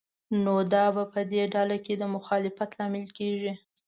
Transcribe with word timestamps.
نو 0.43 0.55
دا 0.73 0.85
په 1.13 1.21
دې 1.31 1.43
ډله 1.53 1.77
کې 1.85 1.93
د 1.97 2.03
مخالفت 2.15 2.69
لامل 2.79 3.05
کېږي. 3.17 3.53